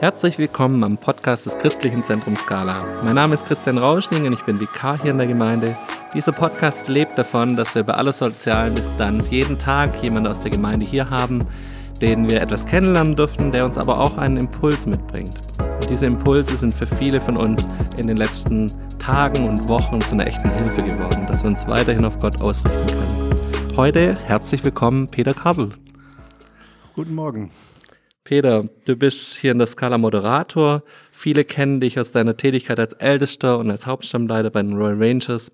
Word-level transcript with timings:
Herzlich 0.00 0.38
willkommen 0.38 0.82
am 0.82 0.96
Podcast 0.96 1.44
des 1.44 1.58
Christlichen 1.58 2.02
Zentrums 2.02 2.40
Skala. 2.40 2.78
Mein 3.04 3.16
Name 3.16 3.34
ist 3.34 3.44
Christian 3.44 3.76
Rauschning 3.76 4.26
und 4.26 4.32
ich 4.32 4.42
bin 4.46 4.58
Vikar 4.58 4.98
hier 4.98 5.10
in 5.10 5.18
der 5.18 5.26
Gemeinde. 5.26 5.76
Dieser 6.14 6.32
Podcast 6.32 6.88
lebt 6.88 7.18
davon, 7.18 7.54
dass 7.54 7.74
wir 7.74 7.82
bei 7.82 7.92
aller 7.92 8.14
sozialen 8.14 8.74
Distanz 8.74 9.30
jeden 9.30 9.58
Tag 9.58 10.02
jemanden 10.02 10.32
aus 10.32 10.40
der 10.40 10.52
Gemeinde 10.52 10.86
hier 10.86 11.10
haben, 11.10 11.46
den 12.00 12.30
wir 12.30 12.40
etwas 12.40 12.64
kennenlernen 12.64 13.14
dürfen, 13.14 13.52
der 13.52 13.66
uns 13.66 13.76
aber 13.76 14.00
auch 14.00 14.16
einen 14.16 14.38
Impuls 14.38 14.86
mitbringt. 14.86 15.36
Und 15.60 15.90
diese 15.90 16.06
Impulse 16.06 16.56
sind 16.56 16.72
für 16.72 16.86
viele 16.86 17.20
von 17.20 17.36
uns 17.36 17.68
in 17.98 18.06
den 18.06 18.16
letzten 18.16 18.72
Tagen 18.98 19.46
und 19.46 19.68
Wochen 19.68 20.00
zu 20.00 20.14
einer 20.14 20.26
echten 20.26 20.50
Hilfe 20.50 20.82
geworden, 20.82 21.26
dass 21.26 21.42
wir 21.42 21.50
uns 21.50 21.68
weiterhin 21.68 22.06
auf 22.06 22.18
Gott 22.20 22.40
ausrichten 22.40 22.86
können. 22.86 23.76
Heute 23.76 24.16
herzlich 24.24 24.64
willkommen, 24.64 25.10
Peter 25.10 25.34
Kardl. 25.34 25.72
Guten 26.94 27.14
Morgen. 27.14 27.50
Peter, 28.30 28.64
du 28.86 28.94
bist 28.94 29.38
hier 29.38 29.50
in 29.50 29.58
der 29.58 29.66
Skala 29.66 29.98
Moderator. 29.98 30.84
Viele 31.10 31.42
kennen 31.42 31.80
dich 31.80 31.98
aus 31.98 32.12
deiner 32.12 32.36
Tätigkeit 32.36 32.78
als 32.78 32.92
Ältester 32.92 33.58
und 33.58 33.72
als 33.72 33.86
Hauptstammleiter 33.86 34.50
bei 34.50 34.62
den 34.62 34.74
Royal 34.74 35.02
Rangers. 35.02 35.50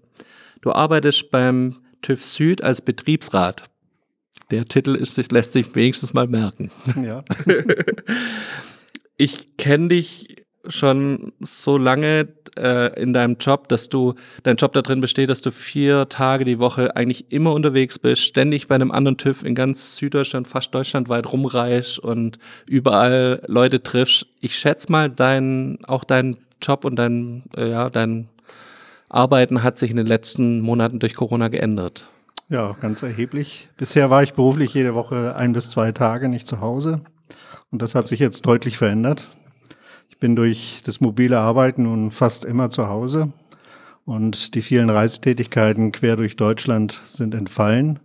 Du 0.60 0.72
arbeitest 0.72 1.30
beim 1.30 1.76
TÜV 2.02 2.22
Süd 2.22 2.62
als 2.62 2.82
Betriebsrat. 2.82 3.62
Der 4.50 4.66
Titel 4.66 4.94
ist, 4.94 5.32
lässt 5.32 5.52
sich 5.52 5.74
wenigstens 5.74 6.12
mal 6.12 6.26
merken. 6.26 6.70
Ja. 7.02 7.24
ich 9.16 9.56
kenne 9.56 9.88
dich 9.88 10.44
schon 10.68 11.32
so 11.40 11.78
lange 11.78 12.28
äh, 12.56 13.00
in 13.00 13.12
deinem 13.12 13.36
Job, 13.38 13.68
dass 13.68 13.88
du, 13.88 14.14
dein 14.42 14.56
Job 14.56 14.72
da 14.72 14.82
drin 14.82 15.00
besteht, 15.00 15.30
dass 15.30 15.40
du 15.40 15.50
vier 15.50 16.08
Tage 16.08 16.44
die 16.44 16.58
Woche 16.58 16.96
eigentlich 16.96 17.30
immer 17.30 17.52
unterwegs 17.52 17.98
bist, 17.98 18.22
ständig 18.22 18.68
bei 18.68 18.74
einem 18.74 18.90
anderen 18.90 19.16
TÜV 19.16 19.44
in 19.44 19.54
ganz 19.54 19.96
Süddeutschland, 19.96 20.48
fast 20.48 20.74
deutschlandweit 20.74 21.30
rumreist 21.32 21.98
und 21.98 22.38
überall 22.68 23.42
Leute 23.46 23.82
triffst. 23.82 24.26
Ich 24.40 24.56
schätze 24.56 24.90
mal, 24.90 25.10
dein, 25.10 25.78
auch 25.86 26.04
dein 26.04 26.36
Job 26.62 26.84
und 26.84 26.96
dein, 26.96 27.44
äh, 27.56 27.70
ja, 27.70 27.90
dein 27.90 28.28
Arbeiten 29.08 29.62
hat 29.62 29.78
sich 29.78 29.90
in 29.90 29.96
den 29.96 30.06
letzten 30.06 30.60
Monaten 30.60 30.98
durch 30.98 31.14
Corona 31.14 31.48
geändert. 31.48 32.04
Ja, 32.48 32.76
ganz 32.80 33.02
erheblich. 33.02 33.68
Bisher 33.76 34.10
war 34.10 34.22
ich 34.22 34.34
beruflich 34.34 34.72
jede 34.74 34.94
Woche 34.94 35.34
ein 35.36 35.52
bis 35.52 35.70
zwei 35.70 35.92
Tage 35.92 36.28
nicht 36.28 36.46
zu 36.46 36.60
Hause. 36.60 37.00
Und 37.70 37.82
das 37.82 37.94
hat 37.94 38.06
sich 38.06 38.20
jetzt 38.20 38.46
deutlich 38.46 38.78
verändert. 38.78 39.28
Ich 40.16 40.20
bin 40.20 40.34
durch 40.34 40.80
das 40.82 41.02
mobile 41.02 41.38
Arbeiten 41.38 41.82
nun 41.82 42.10
fast 42.10 42.46
immer 42.46 42.70
zu 42.70 42.88
Hause 42.88 43.34
und 44.06 44.54
die 44.54 44.62
vielen 44.62 44.88
Reisetätigkeiten 44.88 45.92
quer 45.92 46.16
durch 46.16 46.36
Deutschland 46.36 47.02
sind 47.04 47.34
entfallen. 47.34 47.98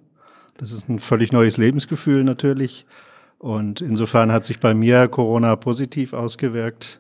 Das 0.58 0.72
ist 0.72 0.90
ein 0.90 1.00
völlig 1.00 1.32
neues 1.32 1.56
Lebensgefühl 1.56 2.26
natürlich. 2.26 2.86
Und 3.40 3.80
insofern 3.80 4.30
hat 4.34 4.44
sich 4.44 4.60
bei 4.60 4.74
mir 4.74 5.08
Corona 5.08 5.56
positiv 5.56 6.12
ausgewirkt. 6.12 7.00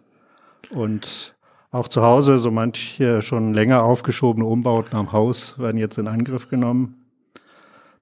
Und 0.69 1.35
auch 1.71 1.89
zu 1.89 2.03
Hause, 2.03 2.39
so 2.39 2.49
manche 2.49 3.21
schon 3.21 3.53
länger 3.53 3.83
aufgeschobene 3.83 4.45
Umbauten 4.45 4.95
am 4.95 5.11
Haus 5.11 5.59
werden 5.59 5.77
jetzt 5.77 5.97
in 5.97 6.07
Angriff 6.07 6.47
genommen. 6.47 7.03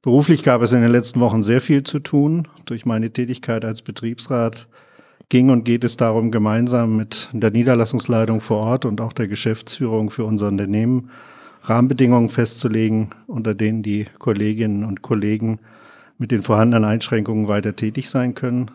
Beruflich 0.03 0.43
gab 0.43 0.61
es 0.61 0.73
in 0.73 0.83
den 0.83 0.91
letzten 0.91 1.21
Wochen 1.21 1.41
sehr 1.41 1.59
viel 1.59 1.81
zu 1.81 1.97
tun. 1.97 2.47
Durch 2.65 2.85
meine 2.85 3.09
Tätigkeit 3.09 3.65
als 3.65 3.81
Betriebsrat 3.81 4.67
ging 5.29 5.49
und 5.51 5.63
geht 5.63 5.83
es 5.83 5.95
darum, 5.95 6.31
gemeinsam 6.31 6.97
mit 6.97 7.29
der 7.31 7.51
Niederlassungsleitung 7.51 8.41
vor 8.41 8.63
Ort 8.63 8.85
und 8.85 8.99
auch 8.99 9.13
der 9.13 9.27
Geschäftsführung 9.27 10.09
für 10.09 10.25
unser 10.25 10.47
Unternehmen 10.47 11.09
Rahmenbedingungen 11.63 12.29
festzulegen, 12.29 13.09
unter 13.27 13.53
denen 13.53 13.83
die 13.83 14.05
Kolleginnen 14.17 14.83
und 14.83 15.01
Kollegen 15.01 15.59
mit 16.17 16.31
den 16.31 16.41
vorhandenen 16.41 16.85
Einschränkungen 16.85 17.47
weiter 17.47 17.75
tätig 17.75 18.09
sein 18.09 18.33
können. 18.33 18.71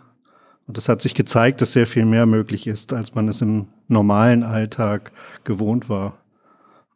Und 0.66 0.78
es 0.78 0.88
hat 0.88 1.02
sich 1.02 1.14
gezeigt, 1.14 1.60
dass 1.60 1.72
sehr 1.72 1.86
viel 1.86 2.04
mehr 2.04 2.24
möglich 2.24 2.66
ist, 2.66 2.92
als 2.92 3.14
man 3.14 3.28
es 3.28 3.42
im 3.42 3.66
normalen 3.88 4.42
Alltag 4.42 5.12
gewohnt 5.44 5.88
war. 5.88 6.18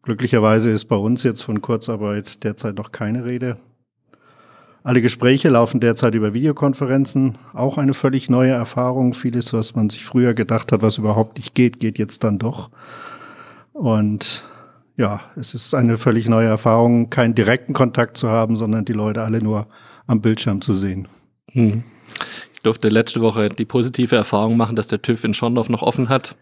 Glücklicherweise 0.02 0.70
ist 0.70 0.86
bei 0.86 0.96
uns 0.96 1.22
jetzt 1.22 1.42
von 1.42 1.60
Kurzarbeit 1.60 2.44
derzeit 2.44 2.76
noch 2.76 2.92
keine 2.92 3.24
Rede. 3.24 3.58
Alle 4.88 5.02
Gespräche 5.02 5.50
laufen 5.50 5.80
derzeit 5.80 6.14
über 6.14 6.32
Videokonferenzen. 6.32 7.36
Auch 7.52 7.76
eine 7.76 7.92
völlig 7.92 8.30
neue 8.30 8.52
Erfahrung. 8.52 9.12
Vieles, 9.12 9.52
was 9.52 9.74
man 9.74 9.90
sich 9.90 10.02
früher 10.02 10.32
gedacht 10.32 10.72
hat, 10.72 10.80
was 10.80 10.96
überhaupt 10.96 11.36
nicht 11.36 11.54
geht, 11.54 11.78
geht 11.78 11.98
jetzt 11.98 12.24
dann 12.24 12.38
doch. 12.38 12.70
Und 13.74 14.44
ja, 14.96 15.20
es 15.36 15.52
ist 15.52 15.74
eine 15.74 15.98
völlig 15.98 16.26
neue 16.26 16.48
Erfahrung, 16.48 17.10
keinen 17.10 17.34
direkten 17.34 17.74
Kontakt 17.74 18.16
zu 18.16 18.30
haben, 18.30 18.56
sondern 18.56 18.86
die 18.86 18.94
Leute 18.94 19.20
alle 19.20 19.42
nur 19.42 19.66
am 20.06 20.22
Bildschirm 20.22 20.62
zu 20.62 20.72
sehen. 20.72 21.06
Hm. 21.50 21.82
Ich 22.54 22.62
durfte 22.62 22.88
letzte 22.88 23.20
Woche 23.20 23.50
die 23.50 23.66
positive 23.66 24.16
Erfahrung 24.16 24.56
machen, 24.56 24.74
dass 24.74 24.88
der 24.88 25.02
TÜV 25.02 25.22
in 25.22 25.34
Schorndorf 25.34 25.68
noch 25.68 25.82
offen 25.82 26.08
hat 26.08 26.34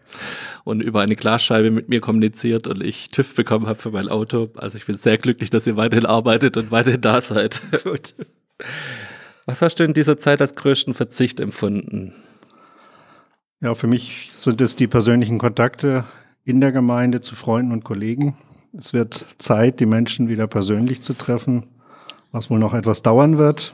und 0.63 0.81
über 0.81 1.01
eine 1.01 1.17
Glasscheibe 1.17 1.69
mit 1.69 1.89
mir 1.89 1.99
kommuniziert 1.99 2.65
und 2.65 2.81
ich 2.81 3.09
TÜV 3.09 3.35
bekommen 3.35 3.67
habe 3.67 3.77
für 3.77 3.91
mein 3.91 4.07
Auto. 4.07 4.51
Also 4.55 4.77
ich 4.77 4.85
bin 4.85 4.95
sehr 4.95 5.17
glücklich, 5.17 5.49
dass 5.49 5.67
ihr 5.67 5.75
weiterhin 5.75 6.05
arbeitet 6.05 6.55
und 6.55 6.71
weiterhin 6.71 7.01
da 7.01 7.19
seid. 7.19 7.61
Gut. 7.83 8.15
Was 9.45 9.61
hast 9.61 9.79
du 9.79 9.83
in 9.83 9.93
dieser 9.93 10.17
Zeit 10.17 10.41
als 10.41 10.55
größten 10.55 10.93
Verzicht 10.93 11.39
empfunden? 11.39 12.13
Ja, 13.61 13.73
für 13.75 13.87
mich 13.87 14.29
sind 14.31 14.61
es 14.61 14.75
die 14.75 14.87
persönlichen 14.87 15.39
Kontakte 15.39 16.03
in 16.43 16.61
der 16.61 16.71
Gemeinde 16.71 17.21
zu 17.21 17.35
Freunden 17.35 17.71
und 17.71 17.83
Kollegen. 17.83 18.37
Es 18.77 18.93
wird 18.93 19.25
Zeit, 19.39 19.79
die 19.79 19.85
Menschen 19.85 20.29
wieder 20.29 20.47
persönlich 20.47 21.01
zu 21.01 21.13
treffen, 21.13 21.65
was 22.31 22.49
wohl 22.49 22.59
noch 22.59 22.73
etwas 22.73 23.01
dauern 23.01 23.37
wird. 23.37 23.73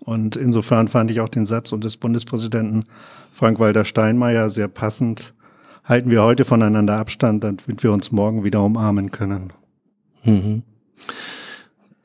Und 0.00 0.36
insofern 0.36 0.88
fand 0.88 1.10
ich 1.10 1.20
auch 1.20 1.28
den 1.28 1.46
Satz 1.46 1.72
unseres 1.72 1.96
Bundespräsidenten 1.96 2.84
Frank-Walter 3.32 3.84
Steinmeier 3.84 4.50
sehr 4.50 4.68
passend. 4.68 5.34
Halten 5.84 6.10
wir 6.10 6.22
heute 6.22 6.44
voneinander 6.44 6.96
Abstand, 6.96 7.44
damit 7.44 7.82
wir 7.82 7.92
uns 7.92 8.12
morgen 8.12 8.44
wieder 8.44 8.62
umarmen 8.62 9.10
können. 9.10 9.52
Mhm. 10.24 10.62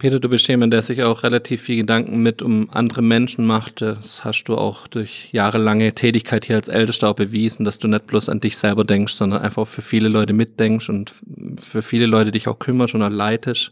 Peter, 0.06 0.20
du 0.20 0.30
bist 0.30 0.48
jemand, 0.48 0.72
der 0.72 0.84
sich 0.84 1.02
auch 1.02 1.24
relativ 1.24 1.64
viel 1.64 1.78
Gedanken 1.78 2.22
mit 2.22 2.44
um 2.44 2.70
andere 2.70 3.02
Menschen 3.02 3.44
macht. 3.48 3.82
Das 3.82 4.24
hast 4.24 4.44
du 4.44 4.56
auch 4.56 4.86
durch 4.86 5.30
jahrelange 5.32 5.96
Tätigkeit 5.96 6.46
hier 6.46 6.58
als 6.58 6.68
Ältester 6.68 7.10
auch 7.10 7.16
bewiesen, 7.16 7.66
dass 7.66 7.80
du 7.80 7.88
nicht 7.88 8.06
bloß 8.06 8.30
an 8.30 8.40
dich 8.40 8.56
selber 8.56 8.84
denkst, 8.84 9.16
sondern 9.16 9.42
einfach 9.42 9.66
für 9.66 9.82
viele 9.82 10.08
Leute 10.08 10.34
mitdenkst 10.34 10.90
und 10.90 11.12
für 11.60 11.82
viele 11.82 12.06
Leute 12.06 12.32
dich 12.32 12.48
auch 12.48 12.60
kümmerst 12.60 12.94
und 12.94 13.02
auch 13.02 13.10
leitest. 13.10 13.72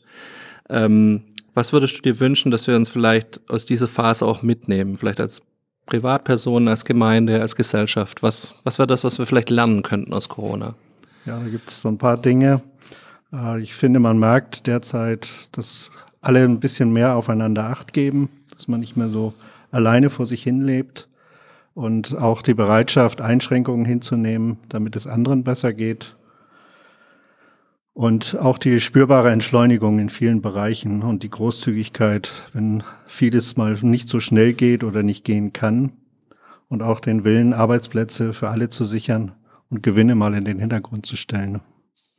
Ähm, 0.72 1.22
was 1.54 1.72
würdest 1.72 2.00
du 2.00 2.02
dir 2.02 2.20
wünschen, 2.20 2.50
dass 2.50 2.66
wir 2.66 2.76
uns 2.76 2.90
vielleicht 2.90 3.40
aus 3.48 3.66
dieser 3.66 3.88
Phase 3.88 4.26
auch 4.26 4.42
mitnehmen? 4.42 4.98
Vielleicht 4.98 5.20
als 5.20 5.44
Privatperson, 5.86 6.68
als 6.68 6.84
Gemeinde, 6.84 7.42
als 7.42 7.56
Gesellschaft? 7.56 8.24
Was, 8.24 8.56
was 8.64 8.80
wäre 8.80 8.88
das, 8.88 9.04
was 9.04 9.20
wir 9.20 9.28
vielleicht 9.28 9.52
lernen 9.52 9.84
könnten 9.84 10.12
aus 10.14 10.30
Corona? 10.30 10.74
Ja, 11.28 11.40
da 11.40 11.48
gibt 11.48 11.70
es 11.70 11.82
so 11.82 11.90
ein 11.90 12.00
paar 12.00 12.18
Dinge. 12.18 12.64
Äh, 13.32 13.62
ich 13.62 13.76
finde, 13.76 14.00
man 14.00 14.18
merkt 14.18 14.66
derzeit, 14.66 15.30
dass 15.52 15.92
alle 16.24 16.44
ein 16.44 16.60
bisschen 16.60 16.92
mehr 16.92 17.16
aufeinander 17.16 17.66
Acht 17.66 17.94
geben, 17.94 18.30
dass 18.52 18.68
man 18.68 18.80
nicht 18.80 18.96
mehr 18.98 19.10
so 19.10 19.34
alleine 19.72 20.10
vor 20.10 20.26
sich 20.26 20.42
hin 20.42 20.62
lebt 20.62 21.10
und 21.74 22.18
auch 22.18 22.42
die 22.42 22.54
Bereitschaft, 22.54 23.20
Einschränkungen 23.22 23.86
hinzunehmen, 23.86 24.58
damit 24.70 24.96
es 24.96 25.06
anderen 25.06 25.44
besser 25.44 25.74
geht. 25.74 26.16
Und 27.94 28.40
auch 28.40 28.58
die 28.58 28.80
spürbare 28.80 29.32
Entschleunigung 29.32 30.00
in 30.00 30.10
vielen 30.10 30.42
Bereichen 30.42 31.04
und 31.04 31.22
die 31.22 31.30
Großzügigkeit, 31.30 32.32
wenn 32.54 32.84
vieles 33.06 33.56
mal 33.58 33.78
nicht 33.82 34.08
so 34.08 34.20
schnell 34.20 34.54
geht 34.54 34.84
oder 34.84 35.04
nicht 35.04 35.26
gehen 35.26 35.54
kann. 35.54 35.92
Und 36.70 36.82
auch 36.82 37.00
den 37.00 37.24
Willen, 37.24 37.54
Arbeitsplätze 37.54 38.34
für 38.34 38.50
alle 38.50 38.70
zu 38.70 38.86
sichern 38.86 39.34
und 39.70 39.84
Gewinne 39.84 40.16
mal 40.16 40.34
in 40.34 40.46
den 40.46 40.58
Hintergrund 40.58 41.06
zu 41.06 41.16
stellen. 41.16 41.62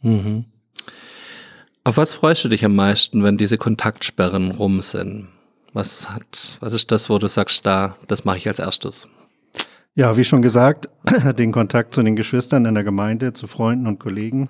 Mhm. 0.02 0.44
Auf 1.86 1.98
was 1.98 2.14
freust 2.14 2.42
du 2.42 2.48
dich 2.48 2.64
am 2.64 2.74
meisten, 2.74 3.22
wenn 3.22 3.36
diese 3.36 3.58
Kontaktsperren 3.58 4.52
rum 4.52 4.80
sind? 4.80 5.28
Was 5.74 6.08
hat, 6.08 6.56
was 6.60 6.72
ist 6.72 6.90
das, 6.90 7.10
wo 7.10 7.18
du 7.18 7.28
sagst, 7.28 7.66
da, 7.66 7.98
das 8.08 8.24
mache 8.24 8.38
ich 8.38 8.48
als 8.48 8.58
erstes? 8.58 9.06
Ja, 9.94 10.16
wie 10.16 10.24
schon 10.24 10.40
gesagt, 10.40 10.88
den 11.38 11.52
Kontakt 11.52 11.92
zu 11.92 12.02
den 12.02 12.16
Geschwistern 12.16 12.64
in 12.64 12.72
der 12.72 12.84
Gemeinde, 12.84 13.34
zu 13.34 13.46
Freunden 13.46 13.86
und 13.86 13.98
Kollegen, 13.98 14.48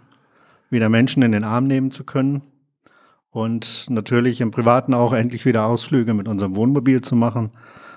wieder 0.70 0.88
Menschen 0.88 1.24
in 1.24 1.32
den 1.32 1.42
Arm 1.42 1.66
nehmen 1.66 1.90
zu 1.90 2.04
können 2.04 2.42
und 3.30 3.86
natürlich 3.90 4.40
im 4.40 4.52
Privaten 4.52 4.94
auch 4.94 5.12
endlich 5.12 5.44
wieder 5.44 5.66
Ausflüge 5.66 6.14
mit 6.14 6.28
unserem 6.28 6.54
Wohnmobil 6.54 7.00
zu 7.00 7.16
machen. 7.16 7.50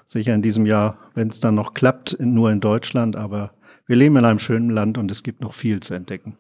Sicher 0.08 0.34
in 0.34 0.42
diesem 0.42 0.66
Jahr, 0.66 0.98
wenn 1.14 1.28
es 1.28 1.40
dann 1.40 1.54
noch 1.54 1.76
klappt, 1.76 2.18
nur 2.20 2.50
in 2.50 2.60
Deutschland, 2.60 3.16
aber 3.16 3.52
wir 3.86 3.98
leben 3.98 4.16
in 4.16 4.26
einem 4.26 4.40
schönen 4.40 4.72
Land 4.72 4.98
und 4.98 5.12
es 5.12 5.22
gibt 5.22 5.42
noch 5.42 5.54
viel 5.54 5.80
zu 5.80 5.94
entdecken. 5.94 6.38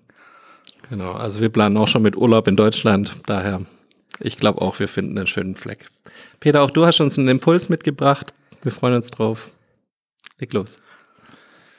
Genau, 0.89 1.11
also 1.11 1.41
wir 1.41 1.49
planen 1.49 1.75
auch 1.77 1.87
schon 1.87 2.01
mit 2.01 2.15
Urlaub 2.15 2.47
in 2.47 2.55
Deutschland. 2.55 3.11
Daher, 3.25 3.61
ich 4.19 4.37
glaube 4.37 4.61
auch, 4.61 4.79
wir 4.79 4.87
finden 4.87 5.17
einen 5.17 5.27
schönen 5.27 5.55
Fleck. 5.55 5.89
Peter, 6.39 6.61
auch 6.61 6.71
du 6.71 6.85
hast 6.85 7.01
uns 7.01 7.19
einen 7.19 7.27
Impuls 7.27 7.67
mitgebracht. 7.69 8.33
Wir 8.63 8.71
freuen 8.71 8.95
uns 8.95 9.11
drauf. 9.11 9.51
Leg 10.39 10.53
los. 10.53 10.79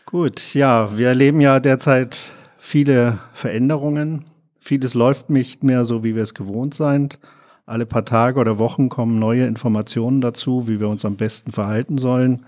Gut, 0.05 0.55
ja, 0.55 0.97
wir 0.97 1.09
erleben 1.09 1.41
ja 1.41 1.61
derzeit 1.61 2.33
viele 2.59 3.19
Veränderungen. 3.33 4.25
Vieles 4.59 4.95
läuft 4.95 5.31
nicht 5.31 5.63
mehr 5.65 5.85
so, 5.85 6.05
wie 6.05 6.15
wir 6.15 6.23
es 6.23 6.35
gewohnt 6.35 6.75
sind. 6.75 7.19
Alle 7.67 7.87
paar 7.87 8.05
Tage 8.05 8.41
oder 8.41 8.59
Wochen 8.59 8.89
kommen 8.89 9.19
neue 9.19 9.47
Informationen 9.47 10.21
dazu, 10.21 10.67
wie 10.69 10.81
wir 10.81 10.89
uns 10.89 11.05
am 11.05 11.17
besten 11.17 11.53
verhalten 11.53 11.99
sollen. 11.99 12.47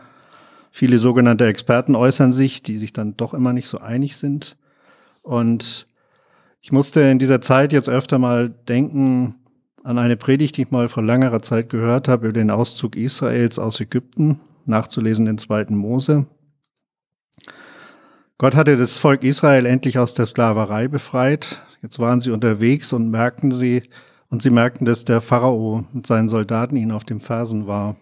Viele 0.71 0.99
sogenannte 0.99 1.47
Experten 1.47 1.95
äußern 1.95 2.33
sich, 2.33 2.63
die 2.63 2.77
sich 2.77 2.93
dann 2.93 3.17
doch 3.17 3.35
immer 3.35 3.53
nicht 3.53 3.69
so 3.69 3.79
einig 3.79 4.17
sind. 4.17 4.57
Und 5.23 5.87
ich 6.61 6.73
musste 6.73 7.01
in 7.01 7.19
dieser 7.19 7.41
Zeit 7.41 7.73
jetzt 7.73 7.89
öfter 7.89 8.19
mal 8.19 8.51
denken 8.51 9.37
an 9.83 9.99
eine 9.99 10.17
Predigt, 10.17 10.57
die 10.57 10.63
ich 10.63 10.71
mal 10.71 10.89
vor 10.89 11.03
längerer 11.03 11.41
Zeit 11.41 11.71
gehört 11.71 12.07
habe 12.07 12.27
über 12.27 12.33
den 12.35 12.51
Auszug 12.51 12.97
Israels 12.97 13.59
aus 13.59 13.81
Ägypten, 13.81 14.41
nachzulesen 14.67 15.27
in 15.27 15.39
zweiten 15.39 15.75
Mose. 15.75 16.27
Gott 18.37 18.55
hatte 18.55 18.77
das 18.77 18.99
Volk 18.99 19.23
Israel 19.25 19.67
endlich 19.67 19.99
aus 19.99 20.15
der 20.15 20.27
Sklaverei 20.27 20.89
befreit. 20.89 21.63
Jetzt 21.83 21.99
waren 21.99 22.21
sie 22.21 22.31
unterwegs 22.31 22.93
und 22.93 23.11
merkten 23.11 23.53
sie, 23.53 23.85
und 24.29 24.43
sie 24.43 24.51
merkten, 24.51 24.85
dass 24.85 25.05
der 25.05 25.21
Pharao 25.21 25.85
mit 25.93 26.07
seinen 26.07 26.29
Soldaten 26.29 26.77
ihnen 26.77 26.93
auf 26.93 27.05
dem 27.05 27.21
Fersen 27.21 27.67
war. 27.67 27.97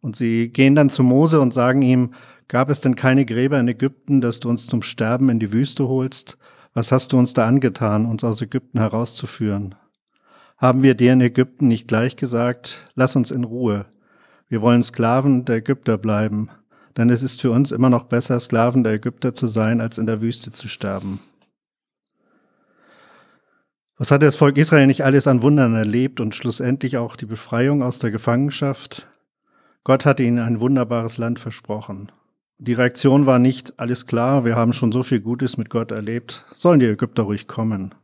Und 0.00 0.16
sie 0.16 0.48
gehen 0.48 0.74
dann 0.74 0.90
zu 0.90 1.02
Mose 1.02 1.40
und 1.40 1.52
sagen 1.52 1.82
ihm, 1.82 2.14
gab 2.46 2.70
es 2.70 2.80
denn 2.80 2.94
keine 2.94 3.26
Gräber 3.26 3.58
in 3.58 3.68
Ägypten, 3.68 4.20
dass 4.20 4.40
du 4.40 4.48
uns 4.48 4.66
zum 4.66 4.82
Sterben 4.82 5.28
in 5.28 5.38
die 5.38 5.52
Wüste 5.52 5.86
holst? 5.88 6.38
Was 6.78 6.92
hast 6.92 7.12
du 7.12 7.18
uns 7.18 7.34
da 7.34 7.44
angetan, 7.44 8.06
uns 8.06 8.22
aus 8.22 8.40
Ägypten 8.40 8.78
herauszuführen? 8.78 9.74
Haben 10.58 10.84
wir 10.84 10.94
dir 10.94 11.12
in 11.12 11.20
Ägypten 11.20 11.66
nicht 11.66 11.88
gleich 11.88 12.14
gesagt, 12.14 12.88
lass 12.94 13.16
uns 13.16 13.32
in 13.32 13.42
Ruhe. 13.42 13.86
Wir 14.46 14.62
wollen 14.62 14.84
Sklaven 14.84 15.44
der 15.44 15.56
Ägypter 15.56 15.98
bleiben, 15.98 16.50
denn 16.96 17.10
es 17.10 17.24
ist 17.24 17.40
für 17.40 17.50
uns 17.50 17.72
immer 17.72 17.90
noch 17.90 18.04
besser, 18.04 18.38
Sklaven 18.38 18.84
der 18.84 18.92
Ägypter 18.92 19.34
zu 19.34 19.48
sein, 19.48 19.80
als 19.80 19.98
in 19.98 20.06
der 20.06 20.20
Wüste 20.20 20.52
zu 20.52 20.68
sterben. 20.68 21.18
Was 23.96 24.12
hatte 24.12 24.26
das 24.26 24.36
Volk 24.36 24.56
Israel 24.56 24.86
nicht 24.86 25.04
alles 25.04 25.26
an 25.26 25.42
Wundern 25.42 25.74
erlebt 25.74 26.20
und 26.20 26.36
schlussendlich 26.36 26.96
auch 26.96 27.16
die 27.16 27.26
Befreiung 27.26 27.82
aus 27.82 27.98
der 27.98 28.12
Gefangenschaft? 28.12 29.08
Gott 29.82 30.06
hatte 30.06 30.22
ihnen 30.22 30.38
ein 30.38 30.60
wunderbares 30.60 31.18
Land 31.18 31.40
versprochen. 31.40 32.12
Die 32.60 32.72
Reaktion 32.72 33.26
war 33.26 33.38
nicht, 33.38 33.78
alles 33.78 34.06
klar, 34.06 34.44
wir 34.44 34.56
haben 34.56 34.72
schon 34.72 34.90
so 34.90 35.04
viel 35.04 35.20
Gutes 35.20 35.56
mit 35.56 35.70
Gott 35.70 35.92
erlebt, 35.92 36.44
sollen 36.56 36.80
die 36.80 36.86
Ägypter 36.86 37.22
ruhig 37.22 37.46
kommen. 37.46 37.94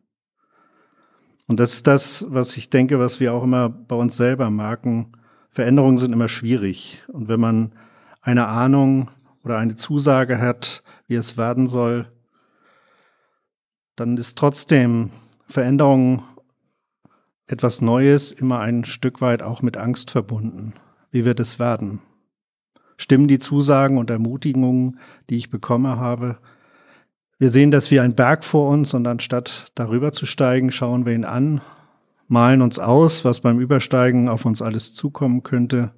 Und 1.49 1.59
das 1.59 1.75
ist 1.75 1.89
das, 1.89 2.25
was 2.29 2.57
ich 2.57 2.71
denke, 2.71 3.01
was 3.01 3.19
wir 3.19 3.35
auch 3.35 3.43
immer 3.43 3.69
bei 3.69 3.97
uns 3.97 4.17
selber 4.17 4.51
merken. 4.51 5.13
Veränderungen 5.51 5.99
sind 5.99 6.13
immer 6.13 6.29
schwierig. 6.29 7.03
Und 7.09 7.27
wenn 7.27 7.41
man 7.41 7.75
eine 8.23 8.47
Ahnung 8.47 9.11
oder 9.43 9.59
eine 9.59 9.75
Zusage 9.75 10.41
hat, 10.41 10.85
wie 11.09 11.17
es 11.17 11.37
werden 11.37 11.67
soll, 11.67 12.07
dann 13.97 14.17
ist 14.17 14.39
trotzdem 14.39 15.11
Veränderung 15.49 16.23
etwas 17.47 17.81
Neues 17.81 18.31
immer 18.31 18.61
ein 18.61 18.85
Stück 18.85 19.21
weit 19.21 19.43
auch 19.43 19.63
mit 19.63 19.77
Angst 19.77 20.13
verbunden. 20.13 20.75
Wie 21.11 21.25
wird 21.25 21.41
es 21.41 21.59
werden? 21.59 22.01
Stimmen 22.97 23.29
die 23.29 23.39
Zusagen 23.39 23.99
und 23.99 24.11
Ermutigungen, 24.11 24.99
die 25.31 25.37
ich 25.37 25.51
bekommen 25.51 25.97
habe? 25.97 26.39
Wir 27.39 27.51
sehen, 27.51 27.71
dass 27.71 27.91
wir 27.91 28.03
ein 28.03 28.15
Berg 28.15 28.45
vor 28.45 28.71
uns 28.71 28.95
und 28.95 29.07
anstatt 29.07 29.73
darüber 29.75 30.13
zu 30.13 30.25
steigen, 30.25 30.71
schauen 30.71 31.05
wir 31.05 31.15
ihn 31.15 31.25
an, 31.25 31.61
malen 32.29 32.63
uns 32.63 32.79
aus, 32.79 33.25
was 33.25 33.41
beim 33.41 33.59
Übersteigen 33.59 34.29
auf 34.29 34.45
uns 34.45 34.63
alles 34.63 34.93
zukommen 34.93 35.43
könnte 35.43 35.93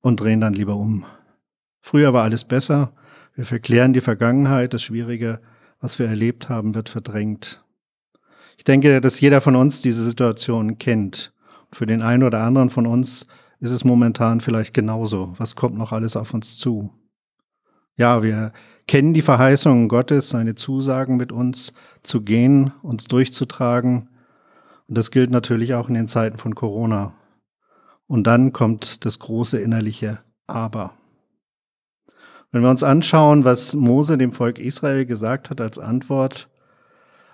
und 0.00 0.20
drehen 0.20 0.40
dann 0.40 0.52
lieber 0.54 0.76
um. 0.76 1.04
Früher 1.80 2.12
war 2.12 2.24
alles 2.24 2.44
besser. 2.44 2.92
Wir 3.34 3.46
verklären 3.46 3.92
die 3.92 4.00
Vergangenheit. 4.00 4.74
Das 4.74 4.82
Schwierige, 4.82 5.40
was 5.80 5.98
wir 5.98 6.06
erlebt 6.06 6.48
haben, 6.48 6.74
wird 6.74 6.88
verdrängt. 6.88 7.64
Ich 8.56 8.64
denke, 8.64 9.00
dass 9.00 9.20
jeder 9.20 9.40
von 9.40 9.56
uns 9.56 9.80
diese 9.80 10.04
Situation 10.04 10.78
kennt. 10.78 11.32
Für 11.72 11.86
den 11.86 12.02
einen 12.02 12.22
oder 12.22 12.42
anderen 12.42 12.70
von 12.70 12.86
uns 12.86 13.26
ist 13.62 13.70
es 13.70 13.84
momentan 13.84 14.40
vielleicht 14.40 14.74
genauso. 14.74 15.32
Was 15.38 15.54
kommt 15.54 15.78
noch 15.78 15.92
alles 15.92 16.16
auf 16.16 16.34
uns 16.34 16.58
zu? 16.58 16.90
Ja, 17.96 18.24
wir 18.24 18.52
kennen 18.88 19.14
die 19.14 19.22
Verheißungen 19.22 19.86
Gottes, 19.86 20.30
seine 20.30 20.56
Zusagen 20.56 21.16
mit 21.16 21.30
uns 21.30 21.72
zu 22.02 22.22
gehen, 22.22 22.72
uns 22.82 23.06
durchzutragen. 23.06 24.08
Und 24.88 24.98
das 24.98 25.12
gilt 25.12 25.30
natürlich 25.30 25.74
auch 25.74 25.88
in 25.88 25.94
den 25.94 26.08
Zeiten 26.08 26.38
von 26.38 26.56
Corona. 26.56 27.14
Und 28.08 28.26
dann 28.26 28.52
kommt 28.52 29.04
das 29.04 29.20
große 29.20 29.60
innerliche 29.60 30.18
Aber. 30.48 30.94
Wenn 32.50 32.62
wir 32.62 32.70
uns 32.70 32.82
anschauen, 32.82 33.44
was 33.44 33.74
Mose 33.74 34.18
dem 34.18 34.32
Volk 34.32 34.58
Israel 34.58 35.06
gesagt 35.06 35.50
hat 35.50 35.60
als 35.60 35.78
Antwort, 35.78 36.50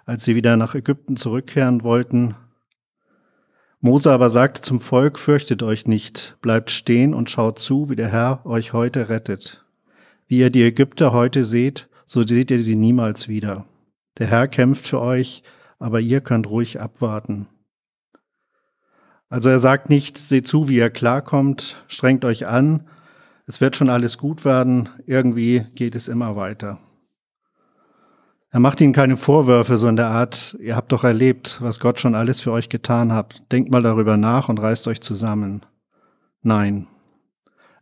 als 0.05 0.25
sie 0.25 0.35
wieder 0.35 0.59
nach 0.59 0.75
Ägypten 0.75 1.17
zurückkehren 1.17 1.83
wollten, 1.83 2.37
Mose 3.81 4.11
aber 4.11 4.31
sagte 4.31 4.61
zum 4.61 4.81
Volk, 4.81 5.21
fürchtet 5.21 5.63
euch 5.63 5.87
nicht, 5.87 6.37
bleibt 6.43 6.73
stehen 6.73 7.15
und 7.15 7.31
schaut 7.31 7.61
zu, 7.61 7.89
wie 7.89 7.97
der 7.97 8.09
Herr 8.09 8.45
euch 8.45 8.73
heute 8.73 9.09
rettet. 9.09 9.65
Wie 10.27 10.39
ihr 10.39 10.51
die 10.51 10.65
Ägypter 10.65 11.13
heute 11.13 11.45
seht, 11.45 11.89
so 12.05 12.27
seht 12.27 12.51
ihr 12.51 12.63
sie 12.65 12.75
niemals 12.75 13.29
wieder. 13.29 13.67
Der 14.19 14.27
Herr 14.27 14.49
kämpft 14.49 14.89
für 14.89 15.01
euch, 15.01 15.45
aber 15.79 16.01
ihr 16.01 16.21
könnt 16.21 16.51
ruhig 16.51 16.81
abwarten. 16.81 17.47
Also 19.29 19.49
er 19.49 19.61
sagt 19.61 19.91
nicht, 19.91 20.19
seht 20.19 20.49
zu, 20.49 20.69
wie 20.69 20.77
ihr 20.77 20.91
klarkommt, 20.91 21.85
strengt 21.87 22.25
euch 22.25 22.47
an, 22.47 22.89
es 23.47 23.61
wird 23.61 23.77
schon 23.77 23.91
alles 23.91 24.19
gut 24.19 24.45
werden, 24.45 24.89
irgendwie 25.07 25.65
geht 25.75 25.95
es 25.95 26.09
immer 26.09 26.35
weiter. 26.35 26.81
Er 28.51 28.61
macht 28.61 28.81
ihnen 28.81 28.95
keine 28.95 29.19
Vorwürfe, 29.19 29.77
so 29.77 29.89
in 29.89 29.97
der 29.97 30.09
Art, 30.09 30.57
ihr 30.61 30.75
habt 30.75 30.93
doch 30.93 31.05
erlebt, 31.05 31.59
was 31.61 31.81
Gott 31.81 32.01
schon 32.01 32.15
alles 32.15 32.41
für 32.41 32.53
euch 32.53 32.71
getan 32.71 33.13
hat. 33.13 33.43
Denkt 33.53 33.71
mal 33.71 33.83
darüber 33.83 34.17
nach 34.17 34.49
und 34.49 34.59
reißt 34.59 34.89
euch 34.89 35.03
zusammen. 35.03 35.67
Nein. 36.43 36.87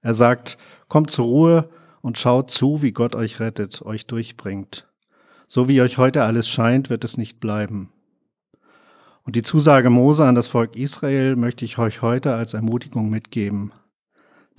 Er 0.02 0.14
sagt, 0.14 0.58
kommt 0.88 1.10
zur 1.10 1.26
Ruhe 1.26 1.70
und 2.00 2.18
schaut 2.18 2.50
zu, 2.50 2.82
wie 2.82 2.92
Gott 2.92 3.14
euch 3.14 3.38
rettet, 3.38 3.82
euch 3.82 4.06
durchbringt. 4.06 4.88
So 5.46 5.68
wie 5.68 5.80
euch 5.80 5.98
heute 5.98 6.24
alles 6.24 6.48
scheint, 6.48 6.90
wird 6.90 7.04
es 7.04 7.16
nicht 7.16 7.38
bleiben. 7.38 7.92
Und 9.22 9.36
die 9.36 9.42
Zusage 9.42 9.90
Mose 9.90 10.24
an 10.24 10.34
das 10.34 10.48
Volk 10.48 10.76
Israel 10.76 11.36
möchte 11.36 11.64
ich 11.64 11.78
euch 11.78 12.02
heute 12.02 12.34
als 12.34 12.54
Ermutigung 12.54 13.10
mitgeben. 13.10 13.72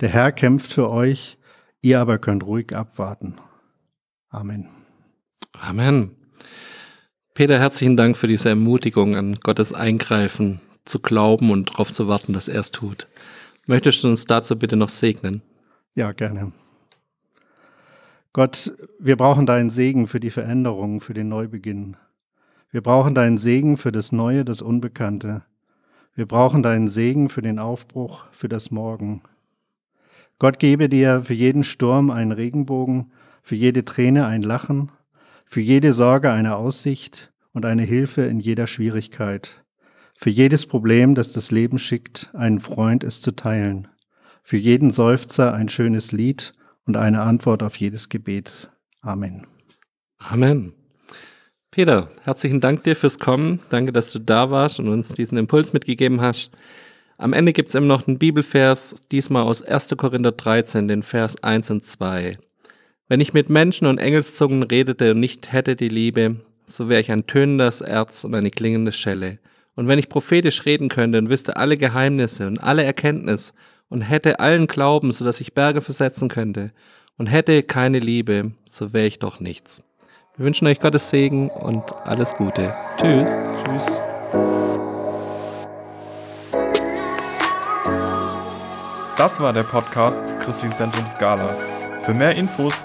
Der 0.00 0.08
Herr 0.08 0.32
kämpft 0.32 0.72
für 0.72 0.90
euch, 0.90 1.38
ihr 1.82 2.00
aber 2.00 2.18
könnt 2.18 2.46
ruhig 2.46 2.74
abwarten. 2.74 3.36
Amen. 4.30 4.77
Amen. 5.52 6.16
Peter, 7.34 7.58
herzlichen 7.58 7.96
Dank 7.96 8.16
für 8.16 8.26
diese 8.26 8.48
Ermutigung 8.48 9.16
an 9.16 9.36
Gottes 9.36 9.72
Eingreifen 9.72 10.60
zu 10.84 10.98
glauben 10.98 11.50
und 11.50 11.70
darauf 11.70 11.92
zu 11.92 12.08
warten, 12.08 12.32
dass 12.32 12.48
er 12.48 12.60
es 12.60 12.70
tut. 12.70 13.06
Möchtest 13.66 14.02
du 14.02 14.08
uns 14.08 14.24
dazu 14.24 14.58
bitte 14.58 14.76
noch 14.76 14.88
segnen? 14.88 15.42
Ja, 15.94 16.12
gerne. 16.12 16.52
Gott, 18.32 18.72
wir 18.98 19.16
brauchen 19.16 19.46
deinen 19.46 19.70
Segen 19.70 20.06
für 20.06 20.20
die 20.20 20.30
Veränderung, 20.30 21.00
für 21.00 21.14
den 21.14 21.28
Neubeginn. 21.28 21.96
Wir 22.70 22.82
brauchen 22.82 23.14
deinen 23.14 23.38
Segen 23.38 23.76
für 23.76 23.92
das 23.92 24.12
Neue, 24.12 24.44
das 24.44 24.62
Unbekannte. 24.62 25.42
Wir 26.14 26.26
brauchen 26.26 26.62
deinen 26.62 26.88
Segen 26.88 27.28
für 27.28 27.42
den 27.42 27.58
Aufbruch, 27.58 28.24
für 28.32 28.48
das 28.48 28.70
Morgen. 28.70 29.22
Gott 30.38 30.58
gebe 30.58 30.88
dir 30.88 31.22
für 31.24 31.34
jeden 31.34 31.64
Sturm 31.64 32.10
einen 32.10 32.32
Regenbogen, 32.32 33.12
für 33.42 33.54
jede 33.54 33.84
Träne 33.84 34.26
ein 34.26 34.42
Lachen, 34.42 34.92
für 35.48 35.60
jede 35.60 35.94
Sorge 35.94 36.30
eine 36.30 36.56
Aussicht 36.56 37.32
und 37.52 37.64
eine 37.64 37.82
Hilfe 37.82 38.22
in 38.22 38.38
jeder 38.38 38.66
Schwierigkeit. 38.66 39.64
Für 40.14 40.28
jedes 40.28 40.66
Problem, 40.66 41.14
das 41.14 41.32
das 41.32 41.50
Leben 41.50 41.78
schickt, 41.78 42.30
einen 42.34 42.60
Freund 42.60 43.02
es 43.02 43.22
zu 43.22 43.32
teilen. 43.32 43.88
Für 44.42 44.58
jeden 44.58 44.90
Seufzer 44.90 45.54
ein 45.54 45.70
schönes 45.70 46.12
Lied 46.12 46.52
und 46.86 46.98
eine 46.98 47.22
Antwort 47.22 47.62
auf 47.62 47.76
jedes 47.76 48.10
Gebet. 48.10 48.70
Amen. 49.00 49.46
Amen. 50.18 50.74
Peter, 51.70 52.10
herzlichen 52.24 52.60
Dank 52.60 52.84
dir 52.84 52.94
fürs 52.94 53.18
Kommen. 53.18 53.60
Danke, 53.70 53.92
dass 53.92 54.12
du 54.12 54.18
da 54.18 54.50
warst 54.50 54.78
und 54.80 54.88
uns 54.88 55.08
diesen 55.14 55.38
Impuls 55.38 55.72
mitgegeben 55.72 56.20
hast. 56.20 56.50
Am 57.16 57.32
Ende 57.32 57.54
gibt 57.54 57.70
es 57.70 57.74
immer 57.74 57.86
noch 57.86 58.06
einen 58.06 58.18
Bibelvers, 58.18 58.96
diesmal 59.10 59.44
aus 59.44 59.62
1. 59.62 59.94
Korinther 59.96 60.32
13, 60.32 60.88
den 60.88 61.02
Vers 61.02 61.42
1 61.42 61.70
und 61.70 61.86
2. 61.86 62.38
Wenn 63.10 63.20
ich 63.20 63.32
mit 63.32 63.48
Menschen 63.48 63.86
und 63.86 63.96
Engelszungen 63.96 64.62
redete 64.62 65.12
und 65.12 65.20
nicht 65.20 65.50
hätte 65.50 65.76
die 65.76 65.88
Liebe, 65.88 66.36
so 66.66 66.90
wäre 66.90 67.00
ich 67.00 67.10
ein 67.10 67.26
tönendes 67.26 67.80
Erz 67.80 68.24
und 68.24 68.34
eine 68.34 68.50
klingende 68.50 68.92
Schelle. 68.92 69.38
Und 69.74 69.88
wenn 69.88 69.98
ich 69.98 70.10
prophetisch 70.10 70.66
reden 70.66 70.90
könnte 70.90 71.16
und 71.16 71.30
wüsste 71.30 71.56
alle 71.56 71.78
Geheimnisse 71.78 72.46
und 72.46 72.58
alle 72.58 72.84
Erkenntnis 72.84 73.54
und 73.88 74.02
hätte 74.02 74.40
allen 74.40 74.66
Glauben, 74.66 75.10
so 75.12 75.24
dass 75.24 75.40
ich 75.40 75.54
Berge 75.54 75.80
versetzen 75.80 76.28
könnte 76.28 76.70
und 77.16 77.28
hätte 77.28 77.62
keine 77.62 77.98
Liebe, 77.98 78.52
so 78.66 78.92
wäre 78.92 79.06
ich 79.06 79.18
doch 79.18 79.40
nichts. 79.40 79.82
Wir 80.36 80.44
wünschen 80.44 80.68
euch 80.68 80.78
Gottes 80.78 81.08
Segen 81.08 81.48
und 81.48 81.94
alles 82.04 82.34
Gute. 82.34 82.76
Tschüss. 82.98 83.38
Tschüss. 83.64 84.02
Das 89.16 89.40
war 89.40 89.54
der 89.54 89.62
Podcast 89.62 90.20
des 90.20 90.38
Christlichen 90.38 90.76
Zentrums 90.76 91.12
Scala. 91.12 91.56
Für 92.00 92.12
mehr 92.12 92.36
Infos 92.36 92.84